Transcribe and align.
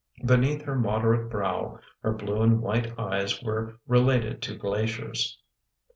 Beneath 0.25 0.63
her 0.63 0.73
moderate 0.73 1.29
brow 1.29 1.79
her 2.01 2.11
blue 2.13 2.41
and 2.41 2.59
white 2.59 2.97
eyes 2.97 3.39
were 3.43 3.75
related 3.85 4.41
to 4.41 4.55
glaciers. 4.55 5.37